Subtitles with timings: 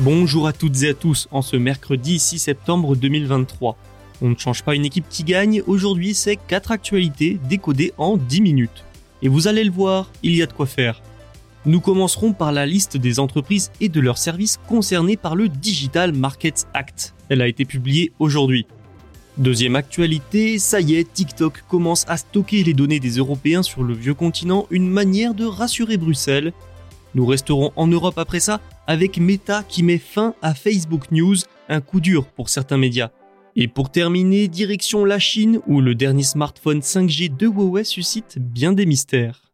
[0.00, 3.76] Bonjour à toutes et à tous en ce mercredi 6 septembre 2023.
[4.22, 8.40] On ne change pas une équipe qui gagne, aujourd'hui c'est 4 actualités décodées en 10
[8.40, 8.84] minutes.
[9.20, 11.02] Et vous allez le voir, il y a de quoi faire.
[11.66, 16.12] Nous commencerons par la liste des entreprises et de leurs services concernés par le Digital
[16.12, 17.14] Markets Act.
[17.28, 18.66] Elle a été publiée aujourd'hui.
[19.36, 23.94] Deuxième actualité, ça y est, TikTok commence à stocker les données des Européens sur le
[23.94, 26.52] vieux continent, une manière de rassurer Bruxelles.
[27.14, 31.36] Nous resterons en Europe après ça, avec Meta qui met fin à Facebook News,
[31.68, 33.10] un coup dur pour certains médias.
[33.54, 38.72] Et pour terminer, direction la Chine, où le dernier smartphone 5G de Huawei suscite bien
[38.72, 39.52] des mystères.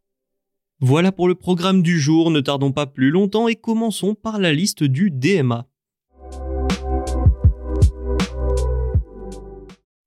[0.80, 4.52] Voilà pour le programme du jour, ne tardons pas plus longtemps et commençons par la
[4.52, 5.66] liste du DMA.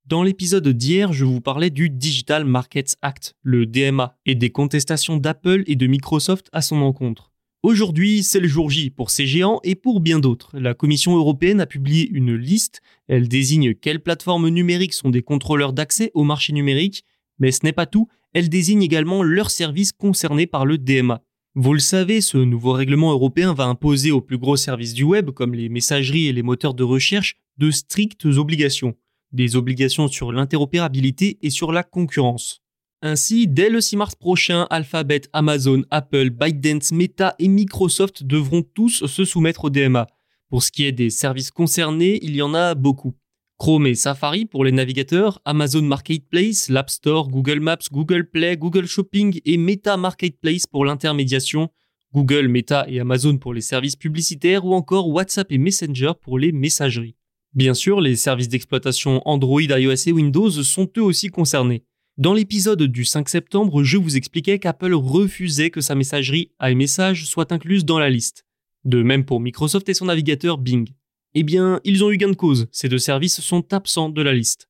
[0.05, 5.17] Dans l'épisode d'hier, je vous parlais du Digital Markets Act, le DMA, et des contestations
[5.17, 7.30] d'Apple et de Microsoft à son encontre.
[7.63, 10.57] Aujourd'hui, c'est le jour J pour ces géants et pour bien d'autres.
[10.57, 12.81] La Commission européenne a publié une liste.
[13.07, 17.05] Elle désigne quelles plateformes numériques sont des contrôleurs d'accès au marché numérique.
[17.37, 18.07] Mais ce n'est pas tout.
[18.33, 21.21] Elle désigne également leurs services concernés par le DMA.
[21.53, 25.29] Vous le savez, ce nouveau règlement européen va imposer aux plus gros services du web,
[25.29, 28.95] comme les messageries et les moteurs de recherche, de strictes obligations.
[29.33, 32.60] Des obligations sur l'interopérabilité et sur la concurrence.
[33.03, 39.07] Ainsi, dès le 6 mars prochain, Alphabet, Amazon, Apple, ByteDance, Meta et Microsoft devront tous
[39.07, 40.05] se soumettre au DMA.
[40.49, 43.13] Pour ce qui est des services concernés, il y en a beaucoup.
[43.57, 48.85] Chrome et Safari pour les navigateurs, Amazon Marketplace, l'App Store, Google Maps, Google Play, Google
[48.85, 51.69] Shopping et Meta Marketplace pour l'intermédiation,
[52.13, 56.51] Google, Meta et Amazon pour les services publicitaires ou encore WhatsApp et Messenger pour les
[56.51, 57.15] messageries.
[57.53, 61.83] Bien sûr, les services d'exploitation Android, iOS et Windows sont eux aussi concernés.
[62.17, 67.53] Dans l'épisode du 5 septembre, je vous expliquais qu'Apple refusait que sa messagerie iMessage soit
[67.53, 68.45] incluse dans la liste.
[68.83, 70.89] De même pour Microsoft et son navigateur Bing.
[71.35, 74.33] Eh bien, ils ont eu gain de cause, ces deux services sont absents de la
[74.33, 74.67] liste.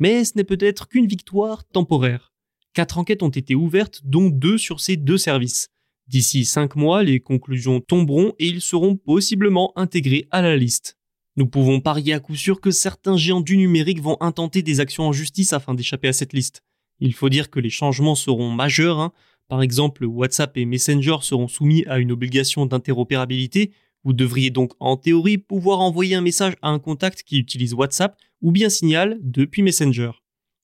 [0.00, 2.32] Mais ce n'est peut-être qu'une victoire temporaire.
[2.74, 5.68] Quatre enquêtes ont été ouvertes, dont deux sur ces deux services.
[6.08, 10.98] D'ici cinq mois, les conclusions tomberont et ils seront possiblement intégrés à la liste.
[11.36, 15.04] Nous pouvons parier à coup sûr que certains géants du numérique vont intenter des actions
[15.04, 16.64] en justice afin d'échapper à cette liste.
[17.00, 18.98] Il faut dire que les changements seront majeurs.
[18.98, 19.12] Hein.
[19.48, 23.72] Par exemple, WhatsApp et Messenger seront soumis à une obligation d'interopérabilité.
[24.04, 28.16] Vous devriez donc en théorie pouvoir envoyer un message à un contact qui utilise WhatsApp
[28.42, 30.12] ou bien Signal depuis Messenger.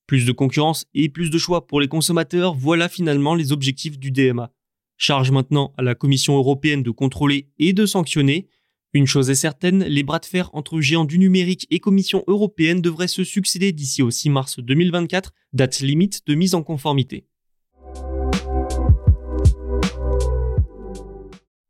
[0.07, 4.11] Plus de concurrence et plus de choix pour les consommateurs, voilà finalement les objectifs du
[4.11, 4.51] DMA.
[4.95, 8.47] Charge maintenant à la Commission européenne de contrôler et de sanctionner,
[8.97, 12.81] une chose est certaine, les bras de fer entre géants du numérique et Commission européenne
[12.81, 17.25] devraient se succéder d'ici au 6 mars 2024, date limite de mise en conformité.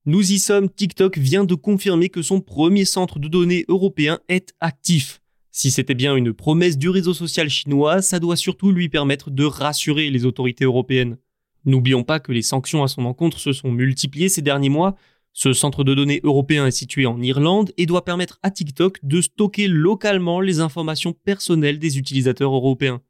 [0.05, 4.53] Nous y sommes, TikTok vient de confirmer que son premier centre de données européen est
[4.61, 5.21] actif.
[5.51, 9.43] Si c'était bien une promesse du réseau social chinois, ça doit surtout lui permettre de
[9.43, 11.17] rassurer les autorités européennes.
[11.65, 14.95] N'oublions pas que les sanctions à son encontre se sont multipliées ces derniers mois,
[15.37, 19.21] ce centre de données européen est situé en Irlande et doit permettre à TikTok de
[19.21, 23.03] stocker localement les informations personnelles des utilisateurs européens.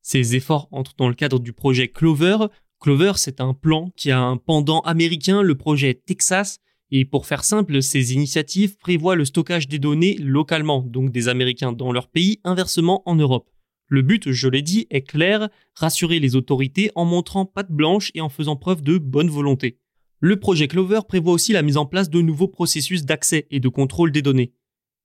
[0.00, 2.36] Ces efforts entrent dans le cadre du projet Clover.
[2.78, 6.60] Clover, c'est un plan qui a un pendant américain, le projet Texas,
[6.92, 11.72] et pour faire simple, ces initiatives prévoient le stockage des données localement, donc des Américains
[11.72, 13.50] dans leur pays, inversement en Europe.
[13.88, 18.20] Le but, je l'ai dit, est clair, rassurer les autorités en montrant patte blanche et
[18.20, 19.80] en faisant preuve de bonne volonté.
[20.24, 23.68] Le projet Clover prévoit aussi la mise en place de nouveaux processus d'accès et de
[23.68, 24.52] contrôle des données.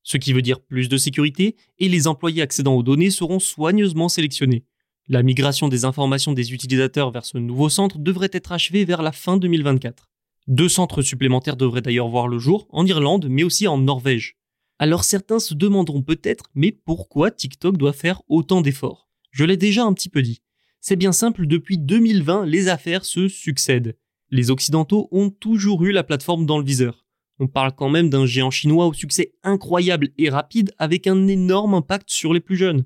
[0.04, 4.10] Ce qui veut dire plus de sécurité et les employés accédant aux données seront soigneusement
[4.10, 4.64] sélectionnés.
[5.08, 9.12] La migration des informations des utilisateurs vers ce nouveau centre devrait être achevée vers la
[9.12, 10.08] fin 2024.
[10.46, 14.38] Deux centres supplémentaires devraient d'ailleurs voir le jour, en Irlande, mais aussi en Norvège.
[14.78, 19.10] Alors certains se demanderont peut-être, mais pourquoi TikTok doit faire autant d'efforts?
[19.32, 20.44] Je l'ai déjà un petit peu dit.
[20.80, 23.98] C'est bien simple, depuis 2020, les affaires se succèdent.
[24.30, 27.06] Les Occidentaux ont toujours eu la plateforme dans le viseur.
[27.40, 31.76] On parle quand même d'un géant chinois au succès incroyable et rapide avec un énorme
[31.76, 32.84] impact sur les plus jeunes.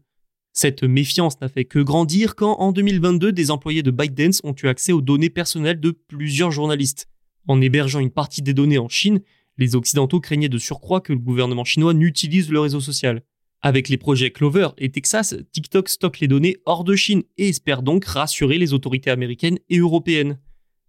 [0.54, 4.68] Cette méfiance n'a fait que grandir quand, en 2022, des employés de ByteDance ont eu
[4.68, 7.08] accès aux données personnelles de plusieurs journalistes.
[7.48, 9.22] En hébergeant une partie des données en Chine,
[9.58, 13.24] les Occidentaux craignaient de surcroît que le gouvernement chinois n'utilise le réseau social.
[13.62, 17.82] Avec les projets Clover et Texas, TikTok stocke les données hors de Chine et espère
[17.82, 20.38] donc rassurer les autorités américaines et européennes.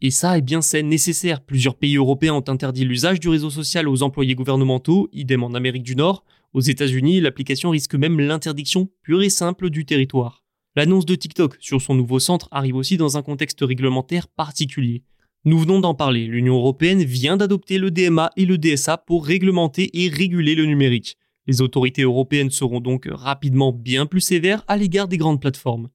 [0.05, 1.41] Et ça, eh bien, c'est nécessaire.
[1.41, 5.85] Plusieurs pays européens ont interdit l'usage du réseau social aux employés gouvernementaux, idem en Amérique
[5.85, 10.43] du Nord, aux États-Unis, l'application risque même l'interdiction pure et simple du territoire.
[10.75, 15.05] L'annonce de TikTok sur son nouveau centre arrive aussi dans un contexte réglementaire particulier.
[15.45, 20.03] Nous venons d'en parler, l'Union européenne vient d'adopter le DMA et le DSA pour réglementer
[20.03, 21.17] et réguler le numérique.
[21.47, 25.91] Les autorités européennes seront donc rapidement bien plus sévères à l'égard des grandes plateformes.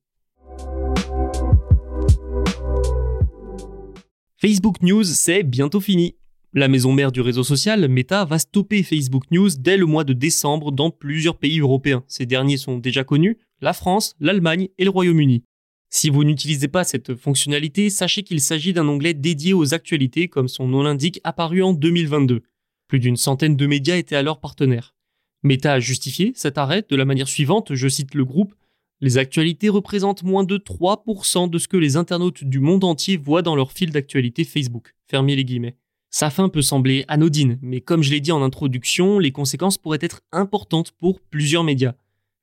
[4.39, 6.13] Facebook News, c'est bientôt fini.
[6.53, 10.13] La maison mère du réseau social, Meta, va stopper Facebook News dès le mois de
[10.13, 12.03] décembre dans plusieurs pays européens.
[12.07, 15.43] Ces derniers sont déjà connus, la France, l'Allemagne et le Royaume-Uni.
[15.89, 20.49] Si vous n'utilisez pas cette fonctionnalité, sachez qu'il s'agit d'un onglet dédié aux actualités, comme
[20.49, 22.43] son nom l'indique, apparu en 2022.
[22.87, 24.93] Plus d'une centaine de médias étaient alors partenaires.
[25.41, 28.53] Meta a justifié cet arrêt de la manière suivante, je cite le groupe,
[28.99, 33.43] Les actualités représentent moins de 3% de ce que les internautes du monde entier voient
[33.43, 34.95] dans leur fil d'actualité Facebook.
[35.07, 35.77] Fermez les guillemets.
[36.09, 39.99] Sa fin peut sembler anodine, mais comme je l'ai dit en introduction, les conséquences pourraient
[40.01, 41.93] être importantes pour plusieurs médias.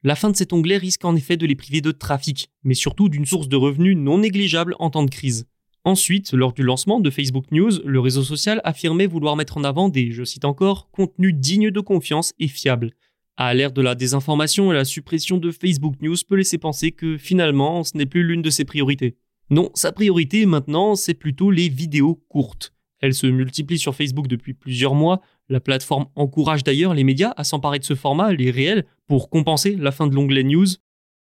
[0.05, 3.09] La fin de cet onglet risque en effet de les priver de trafic, mais surtout
[3.09, 5.47] d'une source de revenus non négligeable en temps de crise.
[5.83, 9.89] Ensuite, lors du lancement de Facebook News, le réseau social affirmait vouloir mettre en avant
[9.89, 12.93] des, je cite encore, contenus dignes de confiance et fiables.
[13.37, 17.19] À l'ère de la désinformation et la suppression de Facebook News peut laisser penser que
[17.19, 19.17] finalement ce n'est plus l'une de ses priorités.
[19.51, 22.73] Non, sa priorité maintenant c'est plutôt les vidéos courtes.
[23.01, 25.21] Elle se multiplie sur Facebook depuis plusieurs mois.
[25.49, 29.75] La plateforme encourage d'ailleurs les médias à s'emparer de ce format, les réels, pour compenser
[29.75, 30.69] la fin de l'onglet News.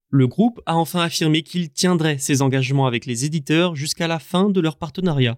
[0.09, 4.49] Le groupe a enfin affirmé qu'il tiendrait ses engagements avec les éditeurs jusqu'à la fin
[4.49, 5.37] de leur partenariat.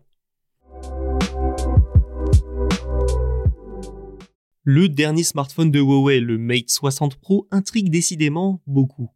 [4.69, 9.13] Le dernier smartphone de Huawei, le Mate 60 Pro, intrigue décidément beaucoup.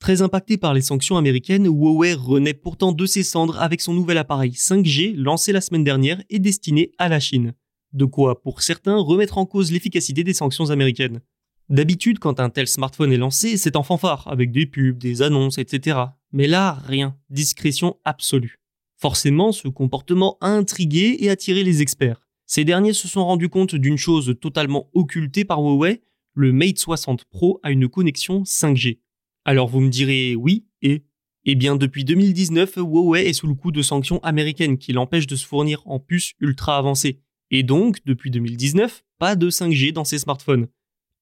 [0.00, 4.18] Très impacté par les sanctions américaines, Huawei renaît pourtant de ses cendres avec son nouvel
[4.18, 7.54] appareil 5G lancé la semaine dernière et destiné à la Chine.
[7.92, 11.20] De quoi, pour certains, remettre en cause l'efficacité des sanctions américaines.
[11.68, 15.58] D'habitude, quand un tel smartphone est lancé, c'est en fanfare, avec des pubs, des annonces,
[15.58, 15.96] etc.
[16.32, 17.16] Mais là, rien.
[17.30, 18.58] Discrétion absolue.
[18.96, 22.27] Forcément, ce comportement a intrigué et attiré les experts.
[22.50, 26.00] Ces derniers se sont rendus compte d'une chose totalement occultée par Huawei,
[26.32, 29.00] le Mate 60 Pro a une connexion 5G.
[29.44, 31.04] Alors vous me direz oui et?
[31.44, 35.36] Eh bien depuis 2019, Huawei est sous le coup de sanctions américaines qui l'empêchent de
[35.36, 37.20] se fournir en puces ultra avancées.
[37.50, 40.68] Et donc, depuis 2019, pas de 5G dans ses smartphones.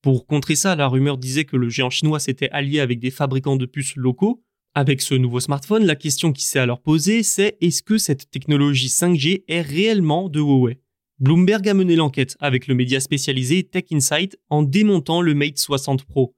[0.02, 3.56] Pour contrer ça, la rumeur disait que le géant chinois s'était allié avec des fabricants
[3.56, 4.44] de puces locaux.
[4.74, 8.88] Avec ce nouveau smartphone, la question qui s'est alors posée, c'est est-ce que cette technologie
[8.88, 10.78] 5G est réellement de Huawei?
[11.18, 16.04] Bloomberg a mené l'enquête avec le média spécialisé Tech Insight en démontant le Mate 60
[16.04, 16.34] Pro.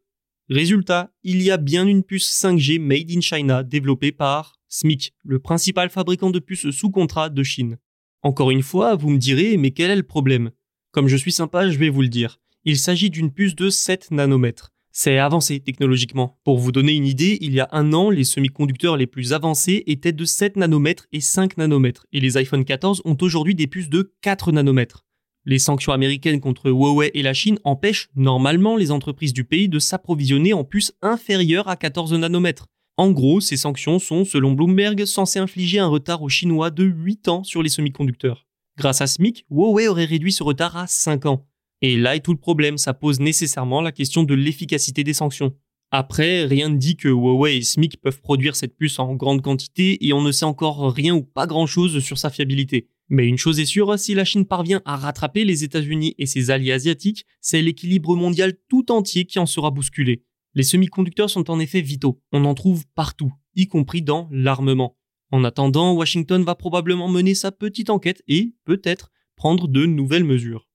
[0.48, 5.40] Résultat, il y a bien une puce 5G made in China développée par SMIC, le
[5.40, 7.78] principal fabricant de puces sous contrat de Chine.
[8.22, 10.52] Encore une fois, vous me direz, mais quel est le problème?
[10.92, 12.38] Comme je suis sympa, je vais vous le dire.
[12.64, 14.72] Il s'agit d'une puce de 7 nanomètres.
[15.00, 16.40] C'est avancé technologiquement.
[16.42, 19.84] Pour vous donner une idée, il y a un an, les semi-conducteurs les plus avancés
[19.86, 23.90] étaient de 7 nanomètres et 5 nanomètres, et les iPhone 14 ont aujourd'hui des puces
[23.90, 25.04] de 4 nanomètres.
[25.44, 29.78] Les sanctions américaines contre Huawei et la Chine empêchent normalement les entreprises du pays de
[29.78, 32.66] s'approvisionner en puces inférieures à 14 nanomètres.
[32.96, 37.28] En gros, ces sanctions sont, selon Bloomberg, censées infliger un retard aux Chinois de 8
[37.28, 38.48] ans sur les semi-conducteurs.
[38.76, 41.46] Grâce à SMIC, Huawei aurait réduit ce retard à 5 ans.
[41.80, 45.54] Et là est tout le problème, ça pose nécessairement la question de l'efficacité des sanctions.
[45.90, 50.06] Après, rien ne dit que Huawei et SMIC peuvent produire cette puce en grande quantité
[50.06, 52.88] et on ne sait encore rien ou pas grand chose sur sa fiabilité.
[53.08, 56.50] Mais une chose est sûre, si la Chine parvient à rattraper les États-Unis et ses
[56.50, 60.24] alliés asiatiques, c'est l'équilibre mondial tout entier qui en sera bousculé.
[60.54, 64.98] Les semi-conducteurs sont en effet vitaux, on en trouve partout, y compris dans l'armement.
[65.30, 70.67] En attendant, Washington va probablement mener sa petite enquête et, peut-être, prendre de nouvelles mesures.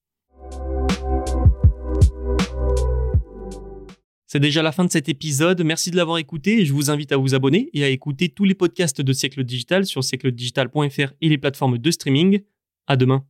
[4.34, 5.62] C'est déjà la fin de cet épisode.
[5.62, 8.42] Merci de l'avoir écouté et je vous invite à vous abonner et à écouter tous
[8.42, 12.40] les podcasts de Siècle Digital sur siècledigital.fr et les plateformes de streaming.
[12.88, 13.24] À demain.